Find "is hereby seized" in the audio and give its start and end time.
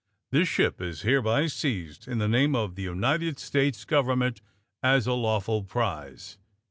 0.81-2.07